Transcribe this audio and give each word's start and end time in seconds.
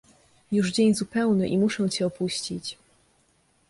"już 0.51 0.71
dzień 0.71 0.95
zupełny, 0.95 1.49
i 1.49 1.57
muszę 1.57 1.89
cię 1.89 2.05
opuścić." 2.05 2.77